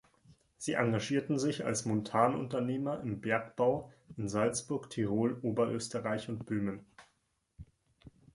[0.57, 6.83] Sie engagierten sich als Montanunternehmer im Bergbau in Salzburg, Tirol, Oberösterreich und Böhmen.